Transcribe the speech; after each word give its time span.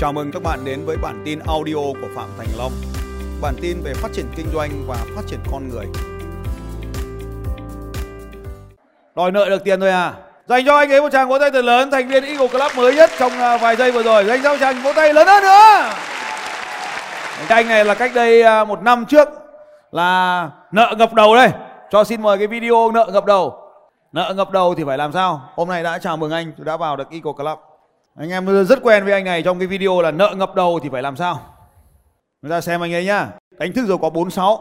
Chào 0.00 0.12
mừng 0.12 0.32
các 0.32 0.42
bạn 0.42 0.64
đến 0.64 0.84
với 0.86 0.96
bản 0.96 1.22
tin 1.24 1.38
audio 1.46 1.74
của 1.74 2.08
Phạm 2.16 2.28
Thành 2.38 2.46
Long. 2.58 2.72
Bản 3.42 3.54
tin 3.62 3.82
về 3.84 3.94
phát 3.94 4.08
triển 4.12 4.26
kinh 4.36 4.46
doanh 4.54 4.70
và 4.86 4.96
phát 5.16 5.22
triển 5.26 5.38
con 5.52 5.68
người. 5.68 5.86
Đòi 9.16 9.30
nợ 9.30 9.48
được 9.48 9.64
tiền 9.64 9.80
thôi 9.80 9.90
à? 9.90 10.12
Dành 10.46 10.66
cho 10.66 10.76
anh 10.76 10.90
ấy 10.92 11.00
một 11.00 11.12
tràng 11.12 11.28
vỗ 11.28 11.38
tay 11.38 11.50
thật 11.50 11.64
lớn, 11.64 11.90
thành 11.90 12.08
viên 12.08 12.24
Eagle 12.24 12.48
Club 12.48 12.76
mới 12.76 12.94
nhất 12.94 13.10
trong 13.18 13.32
à, 13.32 13.56
vài 13.56 13.76
giây 13.76 13.92
vừa 13.92 14.02
rồi. 14.02 14.24
Dành 14.24 14.42
cho 14.42 14.50
một 14.52 14.56
tràng 14.60 14.82
vỗ 14.82 14.92
tay 14.96 15.14
lớn 15.14 15.26
hơn 15.26 15.42
nữa. 15.42 15.90
Cái 17.48 17.62
anh 17.62 17.68
này 17.68 17.84
là 17.84 17.94
cách 17.94 18.10
đây 18.14 18.42
à, 18.42 18.64
một 18.64 18.82
năm 18.82 19.04
trước 19.06 19.28
là 19.92 20.50
nợ 20.72 20.94
ngập 20.98 21.14
đầu 21.14 21.34
đây. 21.34 21.50
Cho 21.90 22.04
xin 22.04 22.22
mời 22.22 22.38
cái 22.38 22.46
video 22.46 22.90
nợ 22.92 23.10
ngập 23.12 23.24
đầu. 23.24 23.58
Nợ 24.12 24.34
ngập 24.36 24.50
đầu 24.50 24.74
thì 24.74 24.84
phải 24.86 24.98
làm 24.98 25.12
sao? 25.12 25.40
Hôm 25.54 25.68
nay 25.68 25.82
đã 25.82 25.98
chào 25.98 26.16
mừng 26.16 26.30
anh, 26.30 26.52
tôi 26.56 26.64
đã 26.64 26.76
vào 26.76 26.96
được 26.96 27.10
Eagle 27.10 27.32
Club. 27.36 27.58
Anh 28.20 28.30
em 28.30 28.64
rất 28.64 28.78
quen 28.82 29.04
với 29.04 29.12
anh 29.12 29.24
này 29.24 29.42
trong 29.42 29.58
cái 29.58 29.66
video 29.68 30.00
là 30.00 30.10
nợ 30.10 30.34
ngập 30.36 30.54
đầu 30.54 30.80
thì 30.82 30.88
phải 30.88 31.02
làm 31.02 31.16
sao? 31.16 31.40
Chúng 32.42 32.50
ta 32.50 32.60
xem 32.60 32.80
anh 32.80 32.92
ấy 32.92 33.04
nhá. 33.04 33.30
Đánh 33.58 33.72
thức 33.72 33.86
rồi 33.86 33.98
có 33.98 34.10
46. 34.10 34.58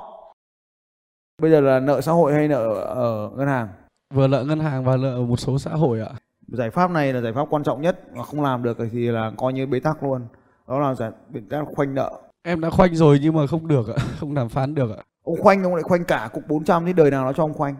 Bây 1.41 1.51
giờ 1.51 1.61
là 1.61 1.79
nợ 1.79 2.01
xã 2.01 2.11
hội 2.11 2.33
hay 2.33 2.47
nợ 2.47 2.73
ở 2.73 3.29
ngân 3.35 3.47
hàng? 3.47 3.67
vừa 4.13 4.27
nợ 4.27 4.43
ngân 4.43 4.59
hàng 4.59 4.83
và 4.83 4.97
nợ 4.97 5.21
một 5.21 5.39
số 5.39 5.59
xã 5.59 5.71
hội 5.71 5.99
ạ 6.01 6.09
Giải 6.47 6.69
pháp 6.69 6.91
này 6.91 7.13
là 7.13 7.21
giải 7.21 7.33
pháp 7.33 7.47
quan 7.49 7.63
trọng 7.63 7.81
nhất 7.81 7.99
mà 8.15 8.23
không 8.23 8.43
làm 8.43 8.63
được 8.63 8.77
thì 8.91 9.07
là 9.07 9.31
coi 9.37 9.53
như 9.53 9.67
bế 9.67 9.79
tắc 9.79 10.03
luôn. 10.03 10.27
Đó 10.67 10.79
là 10.79 10.95
giải 10.95 11.11
biện 11.29 11.47
pháp 11.49 11.65
khoanh 11.75 11.95
nợ. 11.95 12.11
em 12.43 12.61
đã 12.61 12.69
khoanh 12.69 12.95
rồi 12.95 13.19
nhưng 13.21 13.35
mà 13.35 13.47
không 13.47 13.67
được 13.67 13.87
ạ 13.97 14.03
không 14.19 14.33
đàm 14.33 14.49
phán 14.49 14.75
được 14.75 14.91
ạ 14.97 15.03
Ông 15.23 15.41
khoanh 15.41 15.63
ông 15.63 15.75
lại 15.75 15.83
khoanh 15.83 16.05
cả 16.05 16.29
cục 16.33 16.47
400 16.47 16.85
thì 16.85 16.93
đời 16.93 17.11
nào 17.11 17.25
nó 17.25 17.33
cho 17.33 17.43
ông 17.43 17.53
khoanh. 17.53 17.75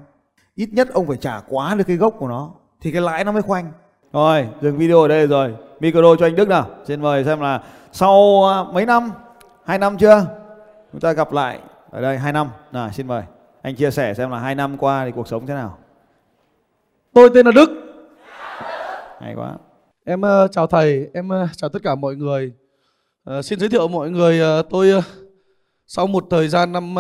Ít 0.56 0.70
nhất 0.72 0.90
ông 0.94 1.08
phải 1.08 1.18
trả 1.18 1.40
quá 1.48 1.76
được 1.76 1.84
cái 1.88 1.96
gốc 1.96 2.16
của 2.20 2.28
nó 2.28 2.52
thì 2.82 2.92
cái 2.92 3.02
lãi 3.02 3.24
nó 3.24 3.32
mới 3.32 3.42
khoanh. 3.42 3.72
Rồi, 4.14 4.48
dừng 4.62 4.78
video 4.78 5.02
ở 5.02 5.08
đây 5.08 5.28
rồi. 5.28 5.56
Micro 5.80 6.16
cho 6.16 6.26
anh 6.26 6.36
Đức 6.36 6.48
nào. 6.48 6.68
Xin 6.86 7.02
mời 7.02 7.24
xem 7.26 7.40
là 7.40 7.64
sau 7.92 8.44
à, 8.50 8.64
mấy 8.74 8.86
năm, 8.86 9.12
hai 9.66 9.78
năm 9.78 9.98
chưa? 9.98 10.26
Chúng 10.92 11.02
ta 11.02 11.12
gặp 11.14 11.32
lại 11.32 11.60
ở 11.92 12.02
đây 12.02 12.18
hai 12.18 12.34
năm. 12.34 12.50
Nào, 12.72 12.90
xin 12.94 13.08
mời. 13.08 13.24
Anh 13.62 13.76
chia 13.76 13.92
sẻ 13.92 14.14
xem 14.14 14.30
là 14.32 14.40
hai 14.40 14.56
năm 14.56 14.78
qua 14.78 15.06
thì 15.06 15.12
cuộc 15.16 15.28
sống 15.28 15.48
thế 15.48 15.54
nào. 15.54 15.78
tôi 17.14 17.30
tên 17.34 17.46
là 17.46 17.52
đức 17.52 17.70
Hay 19.22 19.34
quá. 19.36 19.54
em 20.06 20.22
ờ, 20.22 20.48
chào 20.52 20.68
thầy 20.68 21.08
em 21.14 21.30
ờ, 21.30 21.48
chào 21.58 21.70
tất 21.70 21.80
cả 21.84 21.96
mọi 21.96 22.16
người 22.16 22.54
Ờ, 23.24 23.42
xin 23.42 23.60
giới 23.60 23.70
thiệu 23.70 23.88
mọi 23.88 24.10
người 24.10 24.42
tôi 24.70 24.92
sau 25.88 26.08
một 26.08 26.26
thời 26.30 26.48
gian 26.48 26.72
năm 26.72 26.96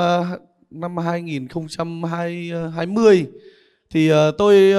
năm 0.71 0.97
2020 0.97 3.27
thì 3.89 4.11
tôi 4.37 4.71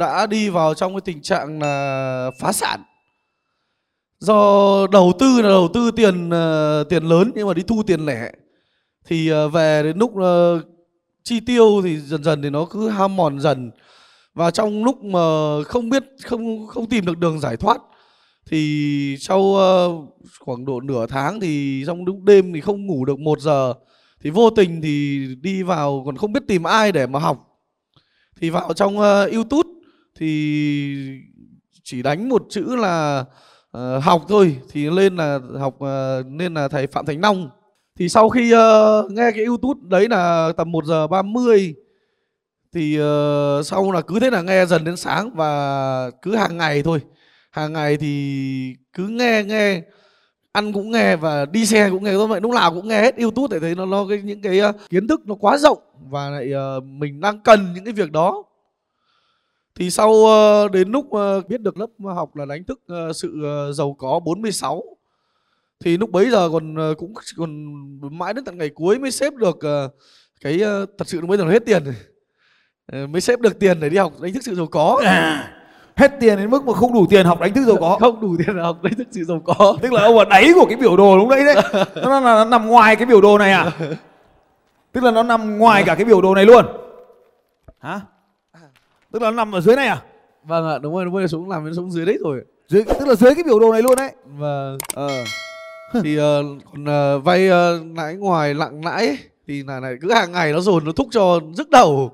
đã 0.00 0.26
đi 0.26 0.48
vào 0.48 0.74
trong 0.74 0.92
cái 0.94 1.00
tình 1.00 1.22
trạng 1.22 1.62
là 1.62 2.30
phá 2.40 2.52
sản 2.52 2.80
do 4.18 4.86
đầu 4.86 5.12
tư 5.18 5.42
là 5.42 5.48
đầu 5.48 5.68
tư 5.74 5.90
tiền 5.90 6.30
ờ, 6.30 6.84
tiền 6.88 7.04
lớn 7.04 7.32
nhưng 7.34 7.46
mà 7.46 7.54
đi 7.54 7.62
thu 7.62 7.82
tiền 7.86 8.06
lẻ. 8.06 8.32
Thì 9.06 9.28
ờ, 9.28 9.48
về 9.48 9.82
đến 9.82 9.98
lúc 9.98 10.16
ờ, 10.16 10.60
chi 11.24 11.40
tiêu 11.40 11.80
thì 11.84 11.98
dần 11.98 12.24
dần 12.24 12.42
thì 12.42 12.50
nó 12.50 12.64
cứ 12.64 12.88
ham 12.88 13.16
mòn 13.16 13.40
dần. 13.40 13.70
Và 14.34 14.50
trong 14.50 14.84
lúc 14.84 15.04
mà 15.04 15.18
không 15.64 15.88
biết, 15.90 16.04
không 16.24 16.66
không 16.66 16.86
tìm 16.88 17.06
được 17.06 17.18
đường 17.18 17.40
giải 17.40 17.56
thoát, 17.56 17.78
thì 18.50 19.16
sau 19.20 19.54
khoảng 20.40 20.64
độ 20.64 20.80
nửa 20.80 21.06
tháng 21.06 21.40
thì 21.40 21.84
trong 21.86 22.04
lúc 22.04 22.16
đêm 22.22 22.52
thì 22.52 22.60
không 22.60 22.86
ngủ 22.86 23.04
được 23.04 23.18
một 23.18 23.40
giờ, 23.40 23.74
thì 24.20 24.30
vô 24.30 24.50
tình 24.50 24.82
thì 24.82 25.26
đi 25.40 25.62
vào 25.62 26.02
còn 26.06 26.16
không 26.16 26.32
biết 26.32 26.40
tìm 26.48 26.62
ai 26.62 26.92
để 26.92 27.06
mà 27.06 27.18
học. 27.18 27.38
Thì 28.40 28.50
vào 28.50 28.72
trong 28.72 28.96
YouTube 29.32 29.70
thì 30.18 30.94
chỉ 31.84 32.02
đánh 32.02 32.28
một 32.28 32.42
chữ 32.50 32.76
là 32.76 33.24
uh, 33.76 34.02
học 34.02 34.22
thôi 34.28 34.56
thì 34.70 34.90
lên 34.90 35.16
là 35.16 35.38
học 35.58 35.74
uh, 35.74 36.26
nên 36.26 36.54
là 36.54 36.68
thầy 36.68 36.86
Phạm 36.86 37.06
Thành 37.06 37.20
Long. 37.20 37.50
Thì 37.98 38.08
sau 38.08 38.28
khi 38.28 38.54
uh, 38.54 39.12
nghe 39.12 39.30
cái 39.30 39.44
YouTube 39.44 39.80
đấy 39.84 40.08
là 40.08 40.52
tầm 40.56 40.72
1 40.72 40.84
giờ 40.84 41.06
30 41.06 41.74
thì 42.74 43.00
uh, 43.00 43.66
sau 43.66 43.92
là 43.92 44.00
cứ 44.00 44.20
thế 44.20 44.30
là 44.30 44.42
nghe 44.42 44.66
dần 44.66 44.84
đến 44.84 44.96
sáng 44.96 45.30
và 45.34 46.10
cứ 46.22 46.36
hàng 46.36 46.56
ngày 46.56 46.82
thôi. 46.82 47.00
Hàng 47.50 47.72
ngày 47.72 47.96
thì 47.96 48.74
cứ 48.92 49.08
nghe 49.08 49.44
nghe 49.44 49.82
ăn 50.52 50.72
cũng 50.72 50.90
nghe 50.90 51.16
và 51.16 51.46
đi 51.46 51.66
xe 51.66 51.90
cũng 51.90 52.04
nghe. 52.04 52.12
Thôi 52.12 52.26
vậy 52.26 52.40
lúc 52.40 52.52
nào 52.54 52.74
cũng 52.74 52.88
nghe 52.88 53.00
hết 53.00 53.18
YouTube 53.18 53.54
để 53.54 53.60
thấy 53.60 53.74
nó 53.74 53.86
nó 53.86 54.06
cái 54.08 54.22
những 54.22 54.42
cái 54.42 54.60
uh, 54.60 54.74
kiến 54.90 55.08
thức 55.08 55.20
nó 55.26 55.34
quá 55.34 55.58
rộng 55.58 55.78
và 56.10 56.30
lại 56.30 56.50
uh, 56.78 56.84
mình 56.84 57.20
đang 57.20 57.40
cần 57.40 57.72
những 57.74 57.84
cái 57.84 57.92
việc 57.92 58.12
đó 58.12 58.44
thì 59.78 59.90
sau 59.90 60.26
ờ, 60.26 60.68
đến 60.68 60.88
lúc 60.90 61.12
ờ, 61.12 61.40
biết 61.48 61.60
được 61.60 61.78
lớp 61.78 61.86
học 62.14 62.36
là 62.36 62.44
đánh 62.44 62.64
thức 62.64 62.80
ờ, 62.88 63.12
sự 63.12 63.42
giàu 63.74 63.96
có 63.98 64.20
46 64.24 64.82
thì 65.80 65.96
lúc 65.96 66.10
bấy 66.10 66.30
giờ 66.30 66.48
còn 66.52 66.94
cũng 66.98 67.14
còn 67.36 67.50
mãi 68.18 68.34
đến 68.34 68.44
tận 68.44 68.58
ngày 68.58 68.68
cuối 68.68 68.98
mới 68.98 69.10
xếp 69.10 69.34
được 69.34 69.58
cái 70.40 70.58
thật 70.98 71.04
sự 71.08 71.20
lúc 71.20 71.28
bấy 71.28 71.38
giờ 71.38 71.44
nó 71.44 71.50
hết 71.50 71.62
tiền 71.66 71.84
mới 73.08 73.20
xếp 73.20 73.40
được 73.40 73.58
tiền 73.58 73.80
để 73.80 73.88
đi 73.88 73.96
học 73.96 74.12
đánh 74.20 74.32
thức 74.32 74.42
sự 74.42 74.54
giàu 74.54 74.66
có 74.66 75.00
À, 75.04 75.50
hết 75.96 76.12
tiền 76.20 76.36
đến 76.38 76.50
mức 76.50 76.64
mà 76.66 76.72
không 76.72 76.92
đủ 76.94 77.06
tiền 77.10 77.26
học 77.26 77.40
đánh 77.40 77.54
thức 77.54 77.64
giàu 77.64 77.76
có. 77.80 77.96
không 78.00 78.20
đủ 78.20 78.36
tiền 78.46 78.58
học 78.58 78.82
đánh 78.82 78.94
thức 78.94 79.08
sự 79.10 79.24
giàu 79.24 79.40
có 79.44 79.76
Tức 79.82 79.92
là 79.92 80.02
ông 80.02 80.18
ở 80.18 80.24
đáy 80.24 80.52
của 80.54 80.66
cái 80.68 80.76
biểu 80.76 80.96
đồ 80.96 81.16
lúc 81.16 81.28
đấy 81.28 81.44
đấy. 81.44 81.56
Nó, 82.02 82.20
là 82.20 82.20
nó 82.20 82.44
nằm 82.44 82.66
ngoài 82.66 82.96
cái 82.96 83.06
biểu 83.06 83.20
đồ 83.20 83.38
này 83.38 83.52
à? 83.52 83.70
Tức 84.92 85.04
là 85.04 85.10
nó 85.10 85.22
nằm 85.22 85.58
ngoài 85.58 85.82
cả 85.86 85.94
cái 85.94 86.04
biểu 86.04 86.20
đồ 86.22 86.34
này 86.34 86.44
luôn. 86.44 86.66
Hả? 87.78 88.00
Tức 89.12 89.22
là 89.22 89.30
nó 89.30 89.36
nằm 89.36 89.52
ở 89.54 89.60
dưới 89.60 89.76
này 89.76 89.86
à? 89.86 90.02
vâng 90.44 90.66
ạ 90.68 90.78
đúng 90.78 90.94
rồi 90.94 91.04
đúng 91.04 91.14
rồi 91.14 91.28
xuống 91.28 91.48
làm 91.48 91.64
đến 91.64 91.74
xuống 91.74 91.90
dưới 91.90 92.06
đấy 92.06 92.18
rồi 92.24 92.40
Dưới 92.68 92.84
tức 92.84 93.08
là 93.08 93.14
dưới 93.14 93.34
cái 93.34 93.44
biểu 93.44 93.58
đồ 93.58 93.72
này 93.72 93.82
luôn 93.82 93.94
đấy. 93.96 94.12
và 94.38 94.72
Ờ. 94.94 95.24
thì 96.02 96.16
ờ, 96.16 96.42
còn 96.72 96.84
ờ, 96.84 97.18
vay 97.18 97.48
ờ, 97.48 97.80
lãi 97.96 98.14
ngoài 98.14 98.54
lặng 98.54 98.84
lãi 98.84 99.06
ấy, 99.06 99.18
thì 99.46 99.62
là 99.62 99.80
này 99.80 99.96
cứ 100.00 100.12
hàng 100.12 100.32
ngày 100.32 100.52
nó 100.52 100.60
dồn 100.60 100.84
nó 100.84 100.92
thúc 100.92 101.08
cho 101.10 101.40
rức 101.54 101.70
đầu 101.70 102.10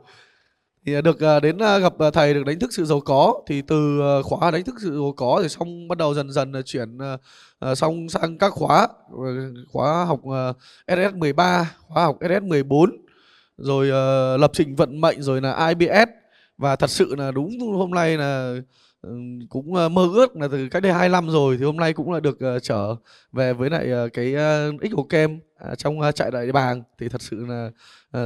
thì 0.86 0.94
ờ, 0.94 1.00
được 1.00 1.20
ờ, 1.20 1.40
đến 1.40 1.58
ờ, 1.58 1.78
gặp 1.78 1.92
ờ, 1.98 2.10
thầy 2.10 2.34
được 2.34 2.44
đánh 2.46 2.58
thức 2.58 2.70
sự 2.72 2.84
giàu 2.84 3.00
có 3.00 3.34
thì 3.46 3.62
từ 3.62 4.00
ờ, 4.00 4.22
khóa 4.22 4.50
đánh 4.50 4.64
thức 4.64 4.74
sự 4.82 4.90
giàu 4.94 5.12
có 5.16 5.38
thì 5.42 5.48
xong 5.48 5.88
bắt 5.88 5.98
đầu 5.98 6.14
dần 6.14 6.30
dần 6.32 6.52
là 6.52 6.62
chuyển 6.62 6.98
ờ, 6.98 7.16
ờ, 7.58 7.74
xong 7.74 8.08
sang 8.08 8.38
các 8.38 8.52
khóa 8.52 8.88
ờ, 9.10 9.24
khóa 9.72 10.04
học 10.04 10.20
ờ, 10.30 10.52
SS 10.86 11.14
13 11.14 11.70
khóa 11.88 12.04
học 12.04 12.16
SS 12.20 12.42
14 12.42 12.90
rồi 13.58 13.90
ờ, 13.90 14.36
lập 14.36 14.50
trình 14.54 14.76
vận 14.76 15.00
mệnh 15.00 15.22
rồi 15.22 15.40
là 15.40 15.68
IBS 15.68 16.08
và 16.58 16.76
thật 16.76 16.90
sự 16.90 17.14
là 17.18 17.30
đúng 17.30 17.58
hôm 17.60 17.90
nay 17.90 18.16
là 18.16 18.54
ừ, 19.02 19.10
cũng 19.48 19.74
ờ, 19.74 19.88
mơ 19.88 20.08
ước 20.14 20.36
là 20.36 20.48
từ 20.52 20.68
cách 20.68 20.82
đây 20.82 20.92
hai 20.92 21.08
năm 21.08 21.30
rồi 21.30 21.56
thì 21.56 21.64
hôm 21.64 21.76
nay 21.76 21.92
cũng 21.92 22.12
là 22.12 22.20
được 22.20 22.40
ờ, 22.40 22.58
trở 22.58 22.96
về 23.32 23.52
với 23.52 23.70
lại 23.70 23.90
ờ, 23.90 24.08
cái 24.08 24.34
x 24.82 24.94
của 24.94 25.02
kem 25.02 25.40
à, 25.56 25.74
trong 25.74 26.00
trại 26.14 26.30
đại 26.30 26.52
bàng. 26.52 26.82
Thì 26.98 27.08
thật 27.08 27.22
sự 27.22 27.46
là 27.46 27.70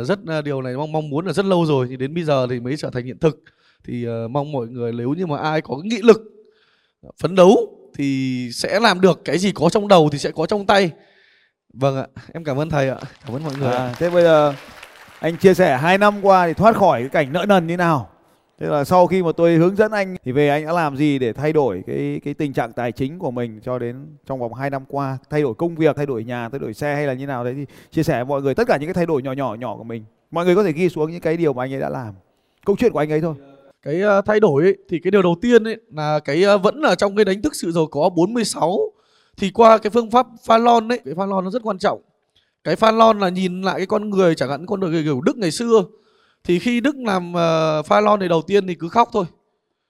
rất 0.04 0.18
điều 0.44 0.62
này 0.62 0.76
mong 0.76 0.92
mong 0.92 1.10
muốn 1.10 1.26
là 1.26 1.32
rất 1.32 1.44
lâu 1.44 1.66
rồi. 1.66 1.86
Thì 1.90 1.96
đến 1.96 2.14
bây 2.14 2.24
giờ 2.24 2.46
thì 2.50 2.60
mới 2.60 2.76
trở 2.76 2.90
thành 2.90 3.04
hiện 3.04 3.18
thực. 3.18 3.42
Thì 3.84 4.06
mong 4.30 4.52
mọi 4.52 4.66
người 4.66 4.92
nếu 4.92 5.14
như 5.14 5.26
mà 5.26 5.38
ai 5.38 5.60
có 5.60 5.76
nghị 5.84 5.98
lực 6.02 6.20
phấn 7.20 7.34
đấu 7.34 7.78
thì 7.94 8.50
sẽ 8.52 8.80
làm 8.80 9.00
được 9.00 9.20
cái 9.24 9.38
gì 9.38 9.52
có 9.52 9.68
trong 9.70 9.88
đầu 9.88 10.08
thì 10.12 10.18
sẽ 10.18 10.30
có 10.30 10.46
trong 10.46 10.66
tay. 10.66 10.90
Vâng 11.72 11.96
ạ. 11.96 12.06
Em 12.32 12.44
cảm 12.44 12.56
ơn 12.56 12.70
thầy 12.70 12.88
ạ. 12.88 12.96
Cảm 13.26 13.36
ơn 13.36 13.44
mọi 13.44 13.52
người. 13.58 13.72
À, 13.72 13.94
thế 13.98 14.10
bây 14.10 14.22
giờ 14.22 14.54
anh 15.20 15.36
chia 15.36 15.54
sẻ 15.54 15.76
hai 15.76 15.98
năm 15.98 16.20
qua 16.22 16.46
thì 16.46 16.54
thoát 16.54 16.76
khỏi 16.76 17.00
cái 17.00 17.08
cảnh 17.08 17.32
nợ 17.32 17.44
nần 17.48 17.66
như 17.66 17.76
nào? 17.76 18.10
Thế 18.60 18.66
là 18.66 18.84
sau 18.84 19.06
khi 19.06 19.22
mà 19.22 19.32
tôi 19.32 19.54
hướng 19.54 19.76
dẫn 19.76 19.92
anh 19.92 20.16
thì 20.24 20.32
về 20.32 20.48
anh 20.48 20.66
đã 20.66 20.72
làm 20.72 20.96
gì 20.96 21.18
để 21.18 21.32
thay 21.32 21.52
đổi 21.52 21.82
cái 21.86 22.20
cái 22.24 22.34
tình 22.34 22.52
trạng 22.52 22.72
tài 22.72 22.92
chính 22.92 23.18
của 23.18 23.30
mình 23.30 23.60
cho 23.64 23.78
đến 23.78 23.96
trong 24.26 24.38
vòng 24.38 24.54
2 24.54 24.70
năm 24.70 24.84
qua, 24.88 25.18
thay 25.30 25.42
đổi 25.42 25.54
công 25.54 25.76
việc, 25.76 25.96
thay 25.96 26.06
đổi 26.06 26.24
nhà, 26.24 26.48
thay 26.48 26.58
đổi 26.58 26.74
xe 26.74 26.94
hay 26.94 27.06
là 27.06 27.12
như 27.12 27.26
nào 27.26 27.44
đấy 27.44 27.54
thì 27.56 27.66
chia 27.90 28.02
sẻ 28.02 28.14
với 28.14 28.24
mọi 28.24 28.42
người 28.42 28.54
tất 28.54 28.68
cả 28.68 28.76
những 28.76 28.86
cái 28.86 28.94
thay 28.94 29.06
đổi 29.06 29.22
nhỏ 29.22 29.32
nhỏ 29.32 29.54
nhỏ 29.54 29.76
của 29.76 29.84
mình. 29.84 30.04
Mọi 30.30 30.44
người 30.44 30.56
có 30.56 30.62
thể 30.62 30.72
ghi 30.72 30.88
xuống 30.88 31.10
những 31.10 31.20
cái 31.20 31.36
điều 31.36 31.52
mà 31.52 31.64
anh 31.64 31.74
ấy 31.74 31.80
đã 31.80 31.88
làm. 31.88 32.14
Câu 32.66 32.76
chuyện 32.78 32.92
của 32.92 32.98
anh 32.98 33.12
ấy 33.12 33.20
thôi. 33.20 33.34
cái 33.82 34.00
ờ, 34.00 34.22
thay 34.22 34.40
đổi 34.40 34.64
ấy, 34.64 34.76
thì 34.88 34.98
cái 34.98 35.10
điều 35.10 35.22
đầu 35.22 35.36
tiên 35.40 35.64
ấy 35.64 35.76
là 35.92 36.20
cái 36.20 36.42
ờ, 36.42 36.58
vẫn 36.58 36.80
là 36.80 36.94
trong 36.94 37.16
cái 37.16 37.24
đánh 37.24 37.42
thức 37.42 37.54
sự 37.54 37.72
giàu 37.72 37.86
có 37.86 38.08
46 38.08 38.78
thì 39.36 39.50
qua 39.50 39.78
cái 39.78 39.90
phương 39.90 40.10
pháp 40.10 40.26
pha 40.46 40.58
lon 40.58 40.92
ấy 40.92 40.98
cái 41.04 41.14
pha 41.14 41.26
lon 41.26 41.44
nó 41.44 41.50
rất 41.50 41.62
quan 41.62 41.78
trọng 41.78 42.00
cái 42.64 42.76
pha 42.76 42.90
lon 42.90 43.18
là 43.18 43.28
nhìn 43.28 43.62
lại 43.62 43.74
cái 43.76 43.86
con 43.86 44.10
người 44.10 44.34
chẳng 44.34 44.50
hạn 44.50 44.66
con 44.66 44.80
người 44.80 45.02
kiểu 45.02 45.20
Đức 45.20 45.36
ngày 45.36 45.50
xưa 45.50 45.84
thì 46.48 46.58
khi 46.58 46.80
Đức 46.80 46.96
làm 46.96 47.32
ờ, 47.32 47.78
uh, 47.78 47.86
pha 47.86 48.00
lon 48.00 48.20
thì 48.20 48.28
đầu 48.28 48.42
tiên 48.42 48.66
thì 48.66 48.74
cứ 48.74 48.88
khóc 48.88 49.08
thôi. 49.12 49.24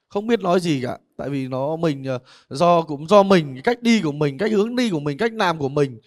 Không 0.09 0.27
biết 0.27 0.39
nói 0.39 0.59
gì 0.59 0.81
cả. 0.83 0.97
Tại 1.17 1.29
vì 1.29 1.47
nó 1.47 1.75
mình 1.75 2.05
uh, 2.15 2.21
do 2.49 2.81
cũng 2.81 3.07
do 3.07 3.23
mình 3.23 3.53
cái 3.53 3.61
cách 3.61 3.83
đi 3.83 4.01
của 4.01 4.11
mình 4.11 4.37
cách 4.37 4.51
hướng 4.51 4.75
đi 4.75 4.89
của 4.89 4.99
mình 4.99 5.17
cách 5.17 5.33
làm 5.33 5.59
của 5.59 5.69
mình. 5.69 5.99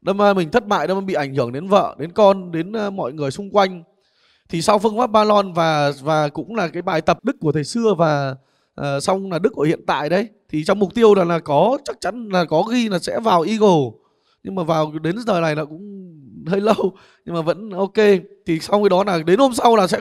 Đâm 0.00 0.18
ra 0.18 0.34
mình 0.34 0.50
thất 0.50 0.66
bại 0.66 0.86
đâm 0.86 0.96
ra 0.96 1.00
bị 1.00 1.14
ảnh 1.14 1.34
hưởng 1.34 1.52
đến 1.52 1.68
vợ 1.68 1.96
đến 1.98 2.12
con 2.12 2.52
đến 2.52 2.72
uh, 2.86 2.92
mọi 2.92 3.12
người 3.12 3.30
xung 3.30 3.50
quanh. 3.50 3.82
Thì 4.48 4.62
sau 4.62 4.78
phương 4.78 4.98
pháp 4.98 5.10
Balon 5.10 5.52
và 5.52 5.92
và 6.02 6.28
cũng 6.28 6.54
là 6.54 6.68
cái 6.68 6.82
bài 6.82 7.00
tập 7.00 7.24
đức 7.24 7.36
của 7.40 7.52
thầy 7.52 7.64
xưa 7.64 7.94
và 7.98 8.34
uh, 8.80 9.02
xong 9.02 9.32
là 9.32 9.38
đức 9.38 9.52
của 9.52 9.62
hiện 9.62 9.80
tại 9.86 10.08
đấy 10.08 10.28
thì 10.48 10.64
trong 10.64 10.78
mục 10.78 10.94
tiêu 10.94 11.14
là 11.14 11.24
là 11.24 11.38
có 11.38 11.78
chắc 11.84 12.00
chắn 12.00 12.28
là 12.28 12.44
có 12.44 12.62
ghi 12.62 12.88
là 12.88 12.98
sẽ 12.98 13.20
vào 13.20 13.42
Eagle. 13.42 13.90
Nhưng 14.42 14.54
mà 14.54 14.62
vào 14.62 14.92
đến 15.02 15.16
giờ 15.26 15.40
này 15.40 15.56
là 15.56 15.64
cũng 15.64 16.08
hơi 16.48 16.60
lâu 16.60 16.92
nhưng 17.24 17.34
mà 17.34 17.40
vẫn 17.42 17.70
ok. 17.70 17.94
Thì 18.46 18.58
sau 18.60 18.82
cái 18.82 18.88
đó 18.88 19.04
là 19.04 19.18
đến 19.26 19.38
hôm 19.38 19.52
sau 19.54 19.76
là 19.76 19.86
sẽ 19.86 19.98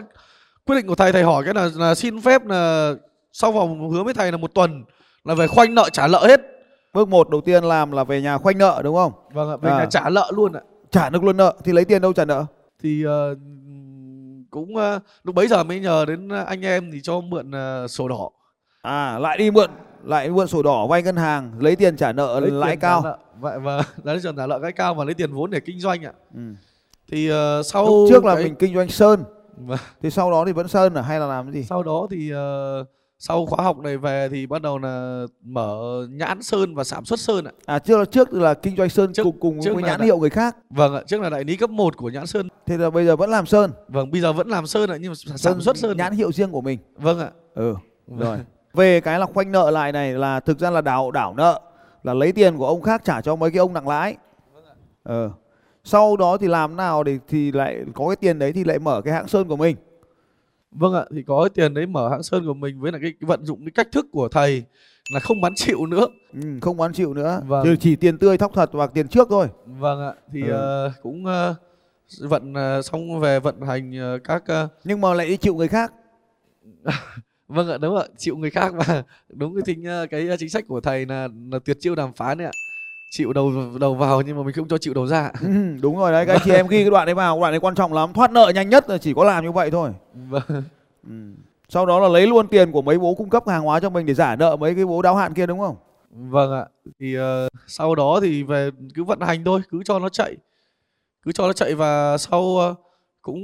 quyết 0.66 0.76
định 0.76 0.88
của 0.88 0.96
thầy 0.96 1.12
thầy 1.12 1.24
hỏi 1.24 1.44
cái 1.46 1.54
là, 1.54 1.70
là 1.76 1.96
xin 1.96 2.22
phép 2.22 2.46
là 2.46 2.94
sau 3.34 3.52
vòng 3.52 3.90
hứa 3.90 4.04
với 4.04 4.14
thầy 4.14 4.32
là 4.32 4.38
một 4.38 4.54
tuần 4.54 4.84
là 5.24 5.34
về 5.34 5.48
khoanh 5.48 5.76
nợ 5.76 5.90
trả 5.94 6.08
nợ 6.08 6.28
hết. 6.28 6.42
Bước 6.94 7.08
một 7.10 7.30
đầu 7.30 7.42
tiên 7.42 7.64
làm 7.64 7.92
là 7.92 8.04
về 8.04 8.22
nhà 8.22 8.38
khoanh 8.38 8.58
nợ 8.58 8.82
đúng 8.84 8.96
không? 8.96 9.12
Vâng 9.34 9.50
ạ 9.50 9.58
về 9.62 9.70
À. 9.72 9.78
nhà 9.80 9.86
trả 9.86 10.10
nợ 10.10 10.32
luôn 10.36 10.54
ạ. 10.54 10.62
Trả 10.92 11.10
được 11.10 11.24
luôn 11.24 11.38
nợ 11.38 11.54
thì 11.64 11.72
lấy 11.72 11.86
tiền 11.86 12.02
đâu 12.02 12.14
trả 12.14 12.26
nợ? 12.26 12.46
Thì 12.84 13.04
ờ, 13.04 13.36
cũng 14.52 14.76
ờ, 14.76 15.00
lúc 15.24 15.36
bấy 15.36 15.48
giờ 15.48 15.64
mới 15.64 15.80
nhờ 15.80 16.06
đến 16.06 16.30
anh 16.30 16.62
em 16.66 16.92
thì 16.92 17.02
cho 17.04 17.22
mượn 17.22 17.52
ờ, 17.52 17.88
sổ 17.88 18.08
đỏ 18.08 18.30
à 18.88 19.20
lại 19.20 19.38
đi 19.38 19.52
mượn 19.52 19.70
lại 20.04 20.30
mượn 20.30 20.48
sổ 20.48 20.64
đỏ 20.64 20.88
vay 20.88 21.04
ngân 21.04 21.16
hàng 21.16 21.52
lấy 21.60 21.76
tiền 21.76 21.98
trả 21.98 22.12
nợ 22.12 22.40
lấy 22.40 22.52
lãi 22.52 22.78
cao. 22.78 23.02
nợ. 23.04 23.18
và 23.40 23.58
và 23.58 23.78
lấy 24.04 24.20
tiền 24.24 24.36
trả 24.36 24.46
nợ 24.48 24.58
lãi 24.58 24.72
cao 24.72 24.94
và 24.94 25.04
lấy 25.04 25.14
tiền 25.14 25.34
vốn 25.34 25.52
để 25.52 25.60
kinh 25.60 25.80
doanh 25.80 26.04
ạ. 26.06 26.12
Ừ. 26.34 26.40
thì 27.12 27.30
ờ, 27.30 27.64
sau 27.64 27.86
lúc 27.86 28.08
trước 28.10 28.26
là 28.26 28.36
cái- 28.36 28.44
mình 28.44 28.56
kinh 28.56 28.76
doanh 28.76 28.90
sơn. 28.90 29.24
Vâng. 29.58 29.78
thì 30.02 30.10
sau 30.10 30.32
đó 30.32 30.44
thì 30.46 30.52
vẫn 30.52 30.68
sơn 30.68 30.94
à 30.94 31.02
hay 31.02 31.20
là 31.20 31.26
làm 31.26 31.46
cái 31.46 31.54
gì? 31.54 31.64
Sau 31.64 31.84
đó 31.84 32.08
thì 32.12 32.32
ờ, 32.32 32.84
sau 33.20 33.46
khóa 33.46 33.64
học 33.64 33.78
này 33.80 33.98
về 33.98 34.30
thì 34.32 34.46
bắt 34.46 34.62
đầu 34.62 34.78
là 34.78 35.26
mở 35.42 36.08
nhãn 36.12 36.42
sơn 36.44 36.76
và 36.76 36.84
sản 36.84 37.06
xuất 37.06 37.20
sơn 37.20 37.46
ạ. 37.46 37.52
À 37.66 37.80
trước 37.80 38.12
trước 38.12 38.34
là 38.34 38.54
kinh 38.54 38.76
doanh 38.76 38.90
sơn 38.90 39.14
Trước- 39.14 39.24
cùng 39.24 39.40
cùng 39.40 39.60
trước 39.64 39.74
với 39.74 39.84
là 39.84 39.90
nhãn 39.90 40.00
đã- 40.00 40.06
hiệu 40.06 40.18
người 40.18 40.30
khác. 40.30 40.58
Vâng 40.70 40.96
ạ 40.96 41.02
trước 41.08 41.22
là 41.22 41.30
đại 41.30 41.44
lý 41.44 41.56
cấp 41.56 41.70
1 41.70 41.98
của 41.98 42.10
nhãn 42.10 42.28
sơn. 42.28 42.48
Thế 42.66 42.78
là 42.78 42.90
bây 42.90 43.06
giờ 43.06 43.16
vẫn 43.16 43.30
làm 43.30 43.46
sơn. 43.46 43.72
Vâng 43.88 44.12
bây 44.12 44.22
giờ 44.22 44.34
vẫn 44.34 44.48
làm 44.48 44.68
sơn 44.68 44.90
ạ 44.90 44.98
nhưng 45.02 45.12
mà 45.12 45.16
sản 45.38 45.62
xuất 45.62 45.78
sơn 45.78 45.98
nhãn 45.98 46.14
hiệu 46.14 46.32
riêng 46.32 46.52
của 46.52 46.62
mình. 46.62 46.80
Vâng 46.98 47.20
ạ. 47.20 47.30
Ừ 47.56 47.76
rồi 48.18 48.38
về 48.78 49.02
cái 49.02 49.20
là 49.20 49.26
khoanh 49.26 49.52
nợ 49.52 49.72
lại 49.72 49.92
này 49.92 50.14
là 50.14 50.40
thực 50.40 50.60
ra 50.60 50.70
là 50.70 50.82
đảo 50.82 51.12
đảo 51.12 51.34
nợ 51.38 51.60
là 52.04 52.14
lấy 52.14 52.32
tiền 52.32 52.58
của 52.58 52.68
ông 52.68 52.82
khác 52.82 53.02
trả 53.04 53.22
cho 53.22 53.36
mấy 53.36 53.52
cái 53.52 53.60
ông 53.60 53.74
nặng 53.74 53.88
lãi 53.88 54.16
ờ 55.04 55.32
sau 55.84 56.18
đó 56.18 56.38
thì 56.38 56.48
làm 56.48 56.76
nào 56.76 57.04
để 57.04 57.18
thì 57.28 57.52
lại 57.52 57.78
có 57.94 58.08
cái 58.08 58.16
tiền 58.16 58.40
đấy 58.40 58.52
thì 58.54 58.64
lại 58.64 58.80
mở 58.80 59.02
cái 59.06 59.14
hãng 59.14 59.28
sơn 59.28 59.48
của 59.48 59.56
mình 59.56 59.76
Vâng 60.72 60.94
ạ, 60.94 61.06
thì 61.16 61.24
có 61.28 61.44
cái 61.44 61.50
tiền 61.50 61.74
đấy 61.74 61.86
mở 61.86 62.10
hãng 62.10 62.24
sơn 62.24 62.46
của 62.46 62.54
mình 62.54 62.80
với 62.82 62.92
là 62.92 63.00
cái, 63.02 63.14
cái 63.20 63.28
vận 63.28 63.46
dụng 63.46 63.60
cái 63.66 63.72
cách 63.76 63.88
thức 63.92 64.06
của 64.12 64.28
thầy 64.28 64.64
là 65.14 65.20
không 65.20 65.42
bán 65.42 65.54
chịu 65.56 65.86
nữa. 65.86 66.08
ừ, 66.34 66.40
không 66.62 66.78
bán 66.78 66.94
chịu 66.94 67.14
nữa 67.14 67.42
Vâng. 67.48 67.64
Chứ 67.64 67.76
chỉ 67.80 67.96
tiền 67.96 68.18
tươi 68.18 68.38
thóc 68.38 68.52
thật 68.56 68.70
và 68.74 68.88
tiền 68.88 69.08
trước 69.08 69.28
thôi 69.30 69.48
Vâng 69.66 70.02
ạ, 70.02 70.14
thì 70.34 70.42
Ừ. 70.48 70.52
ờ, 70.52 70.92
cũng 71.02 71.26
ờ, 71.26 71.56
vận 72.22 72.54
ờ, 72.54 72.82
xong 72.82 73.20
về 73.20 73.40
vận 73.40 73.62
hành 73.62 73.98
ờ, 74.00 74.18
các 74.24 74.44
ờ, 74.48 74.68
nhưng 74.84 75.02
mà 75.02 75.14
lại 75.14 75.28
đi 75.28 75.38
chịu 75.38 75.56
người 75.56 75.68
khác 75.68 75.94
vâng 77.48 77.70
ạ 77.70 77.78
đúng 77.78 77.98
ạ, 77.98 78.04
chịu 78.18 78.38
người 78.38 78.50
khác 78.50 78.74
và 78.76 79.04
đúng 79.30 79.56
cái 79.56 79.62
chính 79.66 79.84
cái 80.12 80.38
chính 80.40 80.50
sách 80.50 80.64
của 80.68 80.82
thầy 80.82 81.06
là, 81.06 81.28
là 81.52 81.60
tuyệt 81.66 81.78
chiêu 81.80 81.96
đàm 81.96 82.14
phán 82.14 82.38
đấy 82.38 82.48
ạ. 82.48 82.52
Chịu 83.12 83.34
đầu 83.34 83.52
đầu 83.80 83.96
vào 83.96 84.22
nhưng 84.22 84.38
mà 84.38 84.44
mình 84.44 84.54
không 84.54 84.68
cho 84.68 84.78
chịu 84.78 84.94
đầu 84.94 85.08
ra. 85.08 85.32
ừ, 85.42 85.48
đúng 85.82 85.98
rồi 85.98 86.12
đấy 86.12 86.26
các 86.26 86.34
anh 86.34 86.42
chị 86.46 86.52
em 86.52 86.68
ghi 86.68 86.82
cái 86.84 86.90
đoạn 86.90 87.06
đấy 87.06 87.16
vào 87.16 87.40
đoạn 87.40 87.52
này 87.52 87.60
quan 87.60 87.76
trọng 87.76 87.94
lắm 87.94 88.14
thoát 88.14 88.32
nợ 88.32 88.52
nhanh 88.56 88.70
nhất 88.70 88.90
là 88.90 88.98
chỉ 88.98 89.14
có 89.14 89.24
làm 89.24 89.44
như 89.44 89.52
vậy 89.52 89.72
thôi 89.72 89.92
Vâng. 90.30 90.44
ừ. 91.08 91.14
sau 91.70 91.86
đó 91.86 92.00
là 92.00 92.08
lấy 92.08 92.28
luôn 92.28 92.48
tiền 92.48 92.72
của 92.72 92.82
mấy 92.82 93.00
bố 93.00 93.14
cung 93.16 93.30
cấp 93.30 93.44
hàng 93.48 93.64
hóa 93.64 93.80
cho 93.80 93.90
mình 93.90 94.06
để 94.06 94.16
trả 94.16 94.36
nợ 94.36 94.56
mấy 94.56 94.76
cái 94.76 94.86
bố 94.86 95.02
đáo 95.02 95.16
hạn 95.16 95.34
kia 95.34 95.46
đúng 95.46 95.60
không 95.60 95.76
Vâng 96.12 96.52
ạ. 96.54 96.66
Thì 97.00 97.16
ờ, 97.16 97.50
sau 97.68 97.96
đó 97.96 98.20
thì 98.22 98.44
về 98.44 98.70
cứ 98.94 99.04
vận 99.04 99.20
hành 99.22 99.44
thôi, 99.44 99.62
cứ 99.70 99.82
cho 99.86 100.00
nó 100.00 100.10
chạy. 100.10 100.36
Cứ 101.22 101.32
cho 101.32 101.48
nó 101.48 101.54
chạy 101.54 101.76
và 101.76 102.18
sau 102.18 102.58
ờ, 102.58 102.76
cũng 103.22 103.40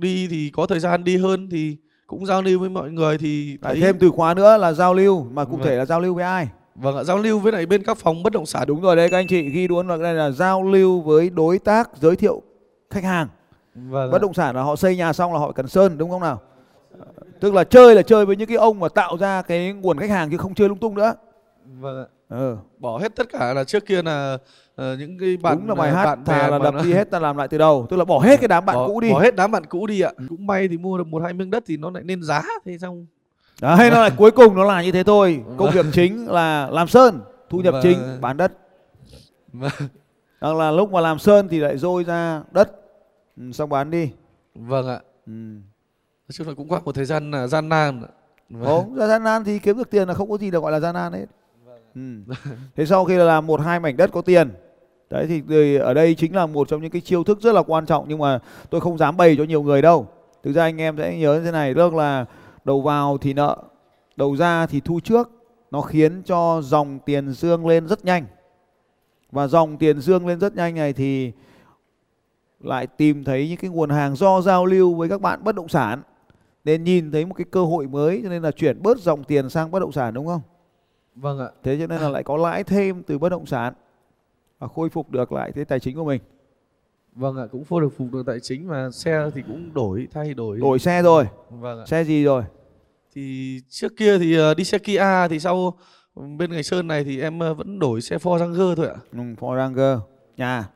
đi 0.00 0.28
thì 0.30 0.50
có 0.54 0.66
thời 0.66 0.80
gian 0.80 1.04
đi 1.04 1.16
hơn 1.16 1.48
thì 1.50 1.76
cũng 2.12 2.26
giao 2.26 2.42
lưu 2.42 2.60
với 2.60 2.68
mọi 2.70 2.90
người 2.90 3.18
thì 3.18 3.58
thấy 3.62 3.80
thêm 3.80 3.98
từ 3.98 4.10
khóa 4.10 4.34
nữa 4.34 4.56
là 4.56 4.72
giao 4.72 4.94
lưu 4.94 5.26
mà 5.32 5.44
cụ 5.44 5.56
Vâng. 5.56 5.66
thể 5.66 5.76
là 5.76 5.84
giao 5.84 6.00
lưu 6.00 6.14
với 6.14 6.24
ai 6.24 6.48
vâng 6.74 6.96
ạ, 6.96 7.04
giao 7.04 7.18
lưu 7.18 7.38
với 7.38 7.52
lại 7.52 7.66
bên 7.66 7.82
các 7.82 7.96
phòng 7.98 8.22
bất 8.22 8.32
động 8.32 8.46
sản. 8.46 8.64
đúng 8.66 8.80
rồi 8.80 8.96
đấy 8.96 9.08
các 9.10 9.16
anh 9.18 9.26
chị 9.26 9.42
ghi 9.50 9.68
luôn 9.68 9.88
là 9.88 9.96
đây 9.96 10.14
là 10.14 10.30
giao 10.30 10.62
lưu 10.62 11.00
với 11.00 11.30
đối 11.30 11.58
tác 11.58 11.90
giới 12.00 12.16
thiệu 12.16 12.42
khách 12.90 13.04
hàng 13.04 13.28
Vâng 13.74 14.10
ạ. 14.10 14.12
bất 14.12 14.22
động 14.22 14.34
sản 14.34 14.56
là 14.56 14.62
họ 14.62 14.76
xây 14.76 14.96
nhà 14.96 15.12
xong 15.12 15.32
là 15.32 15.38
họ 15.38 15.52
cần 15.52 15.68
sơn 15.68 15.98
đúng 15.98 16.10
không 16.10 16.20
nào 16.20 16.40
tức 17.40 17.54
là 17.54 17.64
chơi 17.64 17.94
là 17.94 18.02
chơi 18.02 18.26
với 18.26 18.36
những 18.36 18.48
cái 18.48 18.56
ông 18.56 18.80
mà 18.80 18.88
tạo 18.88 19.16
ra 19.16 19.42
cái 19.42 19.72
nguồn 19.72 19.98
khách 19.98 20.10
hàng 20.10 20.30
chứ 20.30 20.36
không 20.36 20.54
chơi 20.54 20.68
lung 20.68 20.78
tung 20.78 20.94
nữa 20.94 21.14
Vâng 21.80 21.98
ạ. 21.98 22.06
Ừ. 22.32 22.56
Bỏ 22.78 22.98
hết 22.98 23.16
tất 23.16 23.28
cả 23.32 23.54
là 23.54 23.64
trước 23.64 23.86
kia 23.86 24.02
là 24.02 24.38
ờ, 24.74 24.96
những 24.98 25.18
cái 25.18 25.36
bạn 25.36 25.58
đúng 25.58 25.68
là 25.68 25.74
bài 25.74 25.90
ờ, 25.90 25.96
hát 25.96 26.04
bạn 26.04 26.24
thà 26.24 26.48
là 26.48 26.58
đập 26.58 26.74
nó- 26.74 26.82
đi 26.82 26.92
hết 26.92 27.10
ta 27.10 27.18
làm 27.18 27.36
lại 27.36 27.48
từ 27.48 27.58
đầu 27.58 27.86
tức 27.90 27.96
là 27.96 28.04
bỏ 28.04 28.18
hết 28.20 28.40
cái 28.40 28.48
đám 28.48 28.64
bạn 28.66 28.76
bỏ, 28.76 28.86
cũ 28.86 29.00
đi 29.00 29.10
Bỏ 29.12 29.20
hết 29.20 29.36
đám 29.36 29.50
bạn 29.50 29.64
cũ 29.66 29.86
đi 29.86 30.00
ạ. 30.00 30.12
Cũng 30.28 30.46
may 30.46 30.68
thì 30.68 30.76
mua 30.78 30.98
được 30.98 31.06
một 31.06 31.22
hai 31.22 31.32
miếng 31.32 31.50
đất 31.50 31.64
thì 31.66 31.76
nó 31.76 31.90
lại 31.90 32.02
lên 32.06 32.22
giá 32.22 32.42
thế 32.64 32.78
xong 32.78 33.06
đấy 33.60 33.90
nó 33.90 34.00
lại 34.00 34.10
cuối 34.16 34.30
cùng 34.30 34.54
nó 34.56 34.64
là 34.64 34.82
như 34.82 34.92
thế 34.92 35.02
thôi 35.04 35.42
công 35.56 35.70
việc 35.70 35.86
chính 35.92 36.28
là 36.28 36.68
làm 36.70 36.88
sơn 36.88 37.20
thu 37.50 37.58
nhập 37.58 37.72
Vâng. 37.72 37.82
chính 37.82 37.98
bán 38.20 38.36
đất 38.36 38.52
Vâng. 39.52 39.70
hoặc 40.40 40.56
là 40.56 40.70
lúc 40.70 40.92
mà 40.92 41.00
làm 41.00 41.18
sơn 41.18 41.48
thì 41.48 41.58
lại 41.58 41.78
dôi 41.78 42.04
ra 42.04 42.42
đất 42.52 42.72
ừ, 43.36 43.52
xong 43.52 43.68
bán 43.68 43.90
đi 43.90 44.10
Vâng 44.54 44.88
ạ. 44.88 45.00
ừ. 45.26 45.32
Nói 46.28 46.32
chung 46.32 46.48
là 46.48 46.54
cũng 46.56 46.68
qua 46.68 46.80
một 46.84 46.94
thời 46.94 47.04
gian 47.04 47.30
là 47.30 47.46
gian 47.46 47.68
nan. 47.68 48.02
Ồ, 48.64 48.86
ra 48.96 49.06
gian 49.06 49.24
nan 49.24 49.44
thì 49.44 49.58
kiếm 49.58 49.76
được 49.78 49.90
tiền 49.90 50.08
là 50.08 50.14
không 50.14 50.30
có 50.30 50.36
gì 50.38 50.50
được 50.50 50.62
gọi 50.62 50.72
là 50.72 50.80
gian 50.80 50.94
nan 50.94 51.12
hết. 51.12 51.26
Ừ. 51.94 52.34
Thế 52.76 52.86
sau 52.86 53.04
khi 53.04 53.16
là 53.16 53.24
làm 53.24 53.46
một 53.46 53.60
hai 53.60 53.80
mảnh 53.80 53.96
đất 53.96 54.12
có 54.12 54.22
tiền, 54.22 54.50
đấy 55.10 55.26
thì 55.28 55.42
thì 55.48 55.76
ở 55.76 55.94
đây 55.94 56.14
chính 56.14 56.34
là 56.34 56.46
một 56.46 56.68
trong 56.68 56.82
những 56.82 56.90
cái 56.90 57.00
chiêu 57.00 57.24
thức 57.24 57.40
rất 57.40 57.52
là 57.52 57.62
quan 57.62 57.86
trọng 57.86 58.04
nhưng 58.08 58.18
mà 58.18 58.38
tôi 58.70 58.80
không 58.80 58.98
dám 58.98 59.16
bày 59.16 59.36
cho 59.36 59.44
nhiều 59.44 59.62
người 59.62 59.82
đâu. 59.82 60.06
Thực 60.42 60.52
ra 60.52 60.62
anh 60.62 60.80
em 60.80 60.96
sẽ 60.98 61.18
nhớ 61.18 61.34
như 61.34 61.44
thế 61.44 61.50
này, 61.50 61.74
tức 61.74 61.94
là 61.94 62.24
đầu 62.64 62.80
vào 62.80 63.18
thì 63.18 63.32
nợ, 63.32 63.56
đầu 64.16 64.36
ra 64.36 64.66
thì 64.66 64.80
thu 64.80 65.00
trước, 65.00 65.30
nó 65.70 65.80
khiến 65.80 66.22
cho 66.22 66.60
dòng 66.62 66.98
tiền 66.98 67.32
dương 67.32 67.66
lên 67.66 67.88
rất 67.88 68.04
nhanh. 68.04 68.24
Và 69.32 69.46
dòng 69.46 69.76
tiền 69.76 70.00
dương 70.00 70.26
lên 70.26 70.40
rất 70.40 70.56
nhanh 70.56 70.74
này 70.74 70.92
thì 70.92 71.32
lại 72.60 72.86
tìm 72.86 73.24
thấy 73.24 73.48
những 73.48 73.56
cái 73.56 73.70
nguồn 73.70 73.90
hàng 73.90 74.16
do 74.16 74.40
giao 74.40 74.66
lưu 74.66 74.94
với 74.94 75.08
các 75.08 75.20
bạn 75.20 75.44
bất 75.44 75.54
động 75.54 75.68
sản 75.68 76.02
nên 76.64 76.84
nhìn 76.84 77.12
thấy 77.12 77.26
một 77.26 77.34
cái 77.34 77.44
cơ 77.50 77.64
hội 77.64 77.86
mới 77.86 78.20
cho 78.22 78.28
nên 78.28 78.42
là 78.42 78.50
chuyển 78.50 78.82
bớt 78.82 78.98
dòng 78.98 79.24
tiền 79.24 79.50
sang 79.50 79.70
bất 79.70 79.78
động 79.78 79.92
sản 79.92 80.14
đúng 80.14 80.26
không? 80.26 80.40
Vâng 81.14 81.38
ạ. 81.38 81.48
Thế 81.62 81.78
cho 81.80 81.86
nên 81.86 82.00
là 82.00 82.08
lại 82.08 82.22
có 82.22 82.36
lãi 82.36 82.64
thêm 82.64 83.02
từ 83.02 83.18
bất 83.18 83.28
động 83.28 83.46
sản 83.46 83.74
và 84.58 84.68
khôi 84.68 84.88
phục 84.90 85.10
được 85.10 85.32
lại 85.32 85.52
cái 85.54 85.64
tài 85.64 85.80
chính 85.80 85.96
của 85.96 86.04
mình. 86.04 86.20
Vâng 87.12 87.36
ạ, 87.36 87.44
cũng 87.52 87.64
phô 87.64 87.80
được 87.80 87.88
phục 87.96 88.12
được 88.12 88.22
tài 88.26 88.40
chính 88.40 88.68
và 88.68 88.90
xe 88.90 89.30
thì 89.34 89.42
cũng 89.42 89.74
đổi 89.74 90.08
thay 90.12 90.34
đổi. 90.34 90.58
Đổi 90.58 90.78
xe 90.78 91.02
rồi, 91.02 91.24
Vâng 91.50 91.78
ạ. 91.80 91.86
xe 91.86 92.04
gì 92.04 92.24
rồi? 92.24 92.42
Thì 93.14 93.58
trước 93.68 93.92
kia 93.96 94.18
thì 94.18 94.36
ờ, 94.36 94.54
đi 94.54 94.64
xe 94.64 94.78
Kia 94.78 95.26
thì 95.30 95.38
sau 95.38 95.78
bên 96.38 96.50
ngày 96.50 96.62
Sơn 96.62 96.86
này 96.86 97.04
thì 97.04 97.20
em 97.20 97.38
ờ, 97.38 97.54
vẫn 97.54 97.78
đổi 97.78 98.00
xe 98.00 98.16
Ford 98.16 98.38
Ranger 98.38 98.76
thôi 98.76 98.86
ạ. 98.86 98.94
Ừ, 99.12 99.18
Ford 99.18 99.56
Ranger, 99.56 99.98
nhà. 100.36 100.68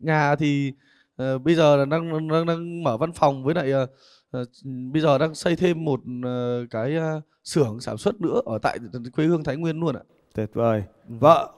Nhà 0.00 0.36
thì 0.36 0.72
ờ, 1.16 1.38
bây 1.38 1.54
giờ 1.54 1.76
là 1.76 1.84
đang, 1.84 2.28
đang 2.28 2.46
đang 2.46 2.82
mở 2.82 2.96
văn 2.96 3.12
phòng 3.12 3.44
với 3.44 3.54
lại 3.54 3.70
ờ, 3.72 3.86
bây 4.64 5.02
giờ 5.02 5.18
đang 5.18 5.34
xây 5.34 5.56
thêm 5.56 5.84
một 5.84 6.00
ờ, 6.24 6.66
cái 6.70 6.96
ờ, 6.96 7.20
xưởng 7.44 7.80
sản 7.80 7.96
xuất 7.96 8.20
nữa 8.20 8.40
ở 8.44 8.58
tại 8.58 8.78
quê 9.12 9.26
hương 9.26 9.44
Thái 9.44 9.56
Nguyên 9.56 9.80
luôn 9.80 9.96
ạ. 9.96 10.02
Tuyệt 10.34 10.50
vời. 10.54 10.82
Vợ, 11.08 11.52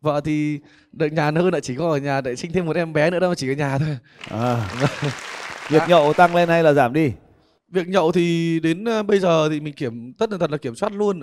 Vợ 0.00 0.20
thì 0.24 0.60
đợi 0.92 1.10
nhà 1.10 1.30
hơn 1.30 1.52
lại 1.52 1.60
chỉ 1.60 1.76
có 1.76 1.90
ở 1.90 1.98
nhà 1.98 2.20
để 2.20 2.36
sinh 2.36 2.52
thêm 2.52 2.66
một 2.66 2.76
em 2.76 2.92
bé 2.92 3.10
nữa 3.10 3.20
đâu 3.20 3.34
chỉ 3.34 3.50
ở 3.50 3.54
nhà 3.54 3.78
thôi. 3.78 3.98
à. 4.30 4.70
việc 5.70 5.82
nhậu 5.88 6.12
tăng 6.12 6.34
lên 6.34 6.48
hay 6.48 6.62
là 6.62 6.72
giảm 6.72 6.92
đi? 6.92 7.12
Việc 7.68 7.88
nhậu 7.88 8.12
thì 8.12 8.60
đến 8.60 8.84
ờ, 8.84 9.02
bây 9.02 9.18
giờ 9.18 9.48
thì 9.48 9.60
mình 9.60 9.74
kiểm 9.74 10.12
tất 10.12 10.30
là 10.32 10.38
thật 10.38 10.50
là 10.50 10.58
kiểm 10.58 10.74
soát 10.74 10.92
luôn. 10.92 11.20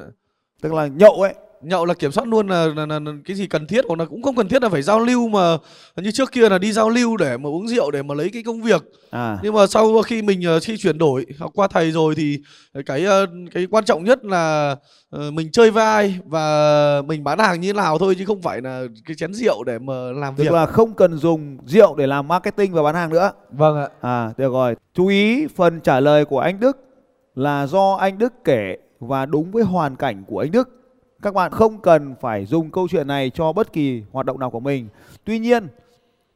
Tức 0.62 0.74
là 0.74 0.88
nhậu 0.88 1.22
ấy, 1.22 1.34
nhậu 1.62 1.86
là 1.86 1.94
kiểm 1.94 2.12
soát 2.12 2.28
luôn 2.28 2.48
là, 2.48 2.68
là, 2.76 2.86
là, 2.86 3.00
là 3.00 3.12
cái 3.26 3.36
gì 3.36 3.48
cần 3.48 3.68
thiết 3.68 3.86
hoặc 3.88 4.00
là 4.00 4.06
cũng 4.06 4.24
không 4.24 4.36
cần 4.36 4.48
thiết 4.48 4.64
là 4.64 4.70
phải 4.70 4.82
giao 4.82 5.00
lưu 5.00 5.28
mà 5.28 5.58
như 5.96 6.12
trước 6.12 6.32
kia 6.32 6.50
là 6.50 6.58
đi 6.58 6.72
giao 6.72 6.90
lưu 6.90 7.18
để 7.18 7.38
mà 7.38 7.50
uống 7.50 7.68
rượu 7.68 7.92
để 7.92 8.04
mà 8.04 8.16
lấy 8.16 8.30
cái 8.30 8.44
công 8.44 8.62
việc 8.62 8.84
à 9.10 9.38
nhưng 9.44 9.54
mà 9.54 9.68
sau 9.68 10.02
khi 10.02 10.22
mình 10.22 10.44
ờ, 10.44 10.60
khi 10.60 10.78
chuyển 10.78 10.98
đổi 10.98 11.26
học 11.40 11.52
qua 11.56 11.68
thầy 11.68 11.92
rồi 11.92 12.16
thì 12.16 12.40
cái 12.86 13.06
ờ, 13.06 13.26
cái 13.54 13.68
quan 13.72 13.86
trọng 13.86 14.04
nhất 14.04 14.26
là 14.26 14.76
ờ, 15.10 15.32
mình 15.32 15.52
chơi 15.52 15.72
với 15.72 15.84
ai 15.86 16.20
và 16.26 17.02
mình 17.02 17.24
bán 17.24 17.40
hàng 17.40 17.62
như 17.62 17.70
thế 17.70 17.74
nào 17.74 17.98
thôi 17.98 18.16
chứ 18.20 18.26
không 18.26 18.42
phải 18.42 18.62
là 18.62 18.84
cái 19.06 19.16
chén 19.16 19.34
rượu 19.34 19.64
để 19.64 19.80
mà 19.80 19.94
làm 19.94 20.36
tức 20.36 20.44
việc 20.44 20.52
là 20.52 20.66
không 20.66 20.94
cần 20.94 21.18
dùng 21.18 21.58
rượu 21.66 21.96
để 21.96 22.08
làm 22.08 22.28
marketing 22.28 22.74
và 22.74 22.84
bán 22.84 22.96
hàng 22.96 23.10
nữa. 23.10 23.32
vâng 23.52 23.78
ạ 23.78 23.88
À, 24.02 24.34
được 24.38 24.52
rồi. 24.54 24.76
Chú 24.94 25.08
ý 25.08 25.48
phần 25.56 25.80
trả 25.80 26.00
lời 26.00 26.26
của 26.26 26.40
anh 26.40 26.60
Đức 26.60 26.78
là 27.36 27.68
do 27.68 27.96
anh 28.00 28.18
Đức 28.18 28.34
kể 28.44 28.78
và 29.00 29.26
đúng 29.26 29.52
với 29.52 29.64
hoàn 29.64 29.96
cảnh 29.96 30.24
của 30.28 30.40
anh 30.40 30.52
Đức. 30.52 30.70
Các 31.22 31.34
bạn 31.34 31.52
không 31.52 31.82
cần 31.82 32.16
phải 32.22 32.46
dùng 32.46 32.72
câu 32.72 32.88
chuyện 32.88 33.08
này 33.08 33.30
cho 33.30 33.54
bất 33.54 33.74
kỳ 33.74 34.04
hoạt 34.12 34.26
động 34.26 34.40
nào 34.40 34.50
của 34.50 34.60
mình. 34.60 34.88
Tuy 35.24 35.40
nhiên 35.40 35.68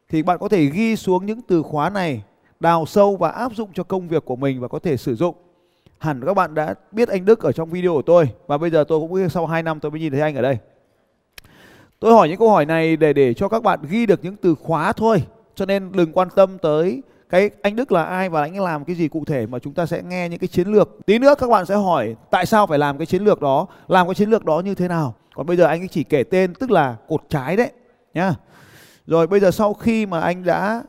thì 0.09 0.23
bạn 0.23 0.37
có 0.39 0.49
thể 0.49 0.65
ghi 0.65 0.95
xuống 0.95 1.25
những 1.25 1.41
từ 1.41 1.63
khóa 1.63 1.89
này, 1.89 2.23
đào 2.59 2.85
sâu 2.85 3.15
và 3.15 3.29
áp 3.29 3.55
dụng 3.55 3.69
cho 3.73 3.83
công 3.83 4.07
việc 4.07 4.25
của 4.25 4.35
mình 4.35 4.59
và 4.59 4.67
có 4.67 4.79
thể 4.79 4.97
sử 4.97 5.15
dụng. 5.15 5.35
Hẳn 5.97 6.21
các 6.25 6.33
bạn 6.33 6.53
đã 6.53 6.75
biết 6.91 7.09
anh 7.09 7.25
Đức 7.25 7.39
ở 7.39 7.51
trong 7.51 7.69
video 7.69 7.93
của 7.93 8.01
tôi 8.01 8.29
và 8.47 8.57
bây 8.57 8.69
giờ 8.69 8.83
tôi 8.87 8.99
cũng 8.99 9.29
sau 9.29 9.45
2 9.45 9.63
năm 9.63 9.79
tôi 9.79 9.91
mới 9.91 9.99
nhìn 9.99 10.11
thấy 10.11 10.21
anh 10.21 10.35
ở 10.35 10.41
đây. 10.41 10.57
Tôi 11.99 12.13
hỏi 12.13 12.29
những 12.29 12.37
câu 12.37 12.49
hỏi 12.49 12.65
này 12.65 12.97
để 12.97 13.13
để 13.13 13.33
cho 13.33 13.49
các 13.49 13.63
bạn 13.63 13.79
ghi 13.89 14.05
được 14.05 14.19
những 14.23 14.35
từ 14.35 14.55
khóa 14.55 14.93
thôi. 14.93 15.23
Cho 15.55 15.65
nên 15.65 15.91
đừng 15.91 16.11
quan 16.11 16.27
tâm 16.35 16.57
tới 16.57 17.01
cái 17.29 17.49
anh 17.61 17.75
Đức 17.75 17.91
là 17.91 18.03
ai 18.03 18.29
và 18.29 18.41
anh 18.41 18.57
ấy 18.57 18.65
làm 18.65 18.85
cái 18.85 18.95
gì 18.95 19.07
cụ 19.07 19.25
thể 19.25 19.45
mà 19.45 19.59
chúng 19.59 19.73
ta 19.73 19.85
sẽ 19.85 20.01
nghe 20.03 20.29
những 20.29 20.39
cái 20.39 20.47
chiến 20.47 20.67
lược. 20.67 20.89
Tí 21.05 21.19
nữa 21.19 21.35
các 21.37 21.49
bạn 21.49 21.65
sẽ 21.65 21.75
hỏi 21.75 22.15
tại 22.31 22.45
sao 22.45 22.67
phải 22.67 22.79
làm 22.79 22.97
cái 22.97 23.05
chiến 23.05 23.23
lược 23.23 23.41
đó, 23.41 23.67
làm 23.87 24.07
cái 24.07 24.15
chiến 24.15 24.29
lược 24.29 24.45
đó 24.45 24.59
như 24.59 24.75
thế 24.75 24.87
nào. 24.87 25.15
Còn 25.35 25.45
bây 25.45 25.57
giờ 25.57 25.65
anh 25.65 25.81
ấy 25.81 25.87
chỉ 25.87 26.03
kể 26.03 26.23
tên 26.23 26.53
tức 26.53 26.71
là 26.71 26.95
cột 27.07 27.21
trái 27.29 27.57
đấy 27.57 27.71
nhá. 28.13 28.33
Rồi 29.07 29.27
bây 29.27 29.39
giờ 29.39 29.51
sau 29.51 29.73
khi 29.73 30.05
mà 30.05 30.19
anh 30.19 30.43
đã 30.43 30.83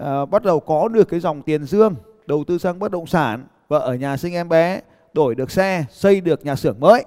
uh, 0.00 0.30
bắt 0.30 0.42
đầu 0.42 0.60
có 0.60 0.88
được 0.88 1.08
cái 1.08 1.20
dòng 1.20 1.42
tiền 1.42 1.64
dương, 1.64 1.94
đầu 2.26 2.44
tư 2.46 2.58
sang 2.58 2.78
bất 2.78 2.90
động 2.90 3.06
sản, 3.06 3.46
vợ 3.68 3.78
ở 3.78 3.94
nhà 3.94 4.16
sinh 4.16 4.34
em 4.34 4.48
bé, 4.48 4.80
đổi 5.14 5.34
được 5.34 5.50
xe, 5.50 5.84
xây 5.90 6.20
được 6.20 6.44
nhà 6.44 6.56
xưởng 6.56 6.80
mới 6.80 7.04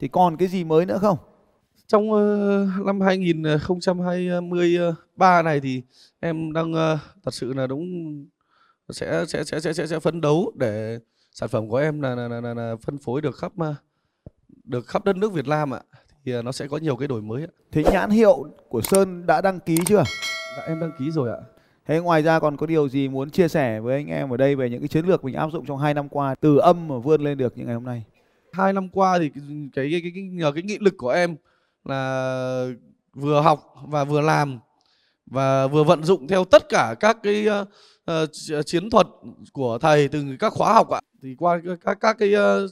thì 0.00 0.08
còn 0.08 0.36
cái 0.36 0.48
gì 0.48 0.64
mới 0.64 0.86
nữa 0.86 0.98
không? 0.98 1.18
Trong 1.86 2.10
uh, 2.10 2.18
năm 2.86 3.00
2023 3.00 5.42
này 5.42 5.60
thì 5.60 5.82
em 6.20 6.52
đang 6.52 6.72
uh, 6.72 6.98
thật 7.24 7.34
sự 7.34 7.52
là 7.52 7.66
đúng 7.66 7.86
sẽ 8.90 9.24
sẽ 9.28 9.44
sẽ 9.44 9.60
sẽ 9.60 9.72
sẽ, 9.72 9.86
sẽ 9.86 10.00
phấn 10.00 10.20
đấu 10.20 10.52
để 10.54 10.98
sản 11.32 11.48
phẩm 11.48 11.68
của 11.68 11.76
em 11.76 12.00
là, 12.00 12.14
là, 12.14 12.28
là, 12.28 12.40
là, 12.40 12.54
là 12.54 12.76
phân 12.82 12.98
phối 12.98 13.20
được 13.20 13.36
khắp 13.36 13.52
uh, 13.62 13.66
được 14.64 14.86
khắp 14.86 15.04
đất 15.04 15.16
nước 15.16 15.32
Việt 15.32 15.48
Nam 15.48 15.74
ạ. 15.74 15.80
Thì 16.24 16.42
nó 16.42 16.52
sẽ 16.52 16.66
có 16.66 16.76
nhiều 16.76 16.96
cái 16.96 17.08
đổi 17.08 17.22
mới 17.22 17.42
ạ. 17.42 17.48
Thế 17.72 17.84
nhãn 17.92 18.10
hiệu 18.10 18.44
của 18.68 18.80
Sơn 18.80 19.26
đã 19.26 19.40
đăng 19.40 19.60
ký 19.60 19.78
chưa? 19.86 20.04
Dạ 20.56 20.62
em 20.66 20.80
đăng 20.80 20.90
ký 20.98 21.10
rồi 21.10 21.30
ạ. 21.30 21.38
Thế 21.86 22.00
ngoài 22.00 22.22
ra 22.22 22.40
còn 22.40 22.56
có 22.56 22.66
điều 22.66 22.88
gì 22.88 23.08
muốn 23.08 23.30
chia 23.30 23.48
sẻ 23.48 23.80
với 23.80 23.94
anh 23.94 24.06
em 24.06 24.30
ở 24.30 24.36
đây 24.36 24.56
về 24.56 24.70
những 24.70 24.80
cái 24.80 24.88
chiến 24.88 25.06
lược 25.06 25.24
mình 25.24 25.34
áp 25.34 25.48
dụng 25.52 25.66
trong 25.66 25.78
hai 25.78 25.94
năm 25.94 26.08
qua 26.08 26.34
từ 26.40 26.58
âm 26.58 26.88
mà 26.88 26.98
vươn 26.98 27.20
lên 27.20 27.38
được 27.38 27.58
như 27.58 27.64
ngày 27.64 27.74
hôm 27.74 27.84
nay? 27.84 28.04
Hai 28.52 28.72
năm 28.72 28.88
qua 28.88 29.18
thì 29.18 29.28
cái 29.28 29.90
cái 29.90 30.00
cái, 30.02 30.12
cái 30.14 30.22
nhờ 30.22 30.52
cái 30.52 30.62
nghị 30.62 30.78
lực 30.80 30.94
của 30.96 31.10
em 31.10 31.36
là 31.86 32.66
vừa 33.14 33.40
học 33.40 33.74
và 33.82 34.04
vừa 34.04 34.20
làm 34.20 34.58
và 35.26 35.66
vừa 35.66 35.84
vận 35.84 36.04
dụng 36.04 36.28
theo 36.28 36.44
tất 36.44 36.68
cả 36.68 36.94
các 37.00 37.18
cái 37.22 37.46
uh, 38.10 38.66
chiến 38.66 38.90
thuật 38.90 39.06
của 39.52 39.78
thầy 39.78 40.08
từ 40.08 40.24
các 40.38 40.52
khóa 40.52 40.72
học 40.72 40.90
ạ. 40.90 41.00
Thì 41.22 41.34
qua 41.38 41.60
các 41.84 41.98
các 42.00 42.16
cái 42.18 42.34
uh, 42.34 42.70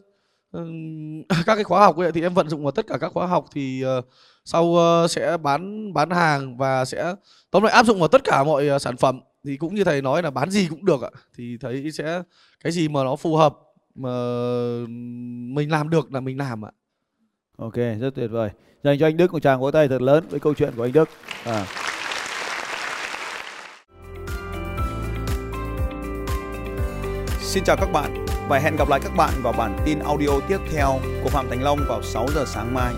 các 1.46 1.54
cái 1.54 1.64
khóa 1.64 1.80
học 1.80 1.96
ấy, 1.96 2.12
thì 2.12 2.22
em 2.22 2.34
vận 2.34 2.48
dụng 2.48 2.62
vào 2.62 2.72
tất 2.72 2.86
cả 2.86 2.98
các 2.98 3.12
khóa 3.12 3.26
học 3.26 3.46
thì 3.52 3.84
uh, 3.98 4.04
sau 4.44 4.64
uh, 4.64 5.10
sẽ 5.10 5.36
bán 5.36 5.92
bán 5.92 6.10
hàng 6.10 6.56
và 6.56 6.84
sẽ 6.84 7.14
tóm 7.50 7.62
lại 7.62 7.72
áp 7.72 7.86
dụng 7.86 7.98
vào 7.98 8.08
tất 8.08 8.24
cả 8.24 8.44
mọi 8.44 8.70
uh, 8.76 8.82
sản 8.82 8.96
phẩm. 8.96 9.20
Thì 9.44 9.56
cũng 9.56 9.74
như 9.74 9.84
thầy 9.84 10.02
nói 10.02 10.22
là 10.22 10.30
bán 10.30 10.50
gì 10.50 10.66
cũng 10.70 10.84
được 10.84 11.02
ạ. 11.02 11.10
Thì 11.36 11.56
thấy 11.60 11.90
sẽ 11.92 12.22
cái 12.64 12.72
gì 12.72 12.88
mà 12.88 13.04
nó 13.04 13.16
phù 13.16 13.36
hợp 13.36 13.56
mà 13.94 14.10
mình 15.54 15.70
làm 15.70 15.90
được 15.90 16.12
là 16.12 16.20
mình 16.20 16.38
làm 16.38 16.64
ạ 16.64 16.70
ok, 17.56 17.74
rất 17.74 18.14
tuyệt 18.14 18.30
vời 18.30 18.50
dành 18.84 18.98
cho 18.98 19.06
anh 19.06 19.16
Đức 19.16 19.32
một 19.32 19.42
tràng 19.42 19.60
vỗ 19.60 19.70
tay 19.70 19.88
thật 19.88 20.02
lớn 20.02 20.24
với 20.30 20.40
câu 20.40 20.54
chuyện 20.54 20.72
của 20.76 20.82
anh 20.82 20.92
Đức 20.92 21.08
à. 21.44 21.66
Xin 27.40 27.64
chào 27.64 27.76
các 27.76 27.92
bạn 27.92 28.26
và 28.48 28.58
hẹn 28.58 28.76
gặp 28.76 28.88
lại 28.88 29.00
các 29.02 29.12
bạn 29.16 29.32
vào 29.42 29.52
bản 29.52 29.76
tin 29.84 29.98
audio 29.98 30.40
tiếp 30.48 30.58
theo 30.72 31.00
của 31.22 31.28
Phạm 31.28 31.46
Thành 31.50 31.62
Long 31.62 31.78
vào 31.88 32.02
6 32.02 32.26
giờ 32.34 32.44
sáng 32.46 32.74
mai. 32.74 32.94